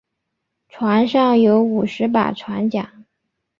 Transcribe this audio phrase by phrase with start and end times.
[0.67, 2.89] 船上有五十把船浆。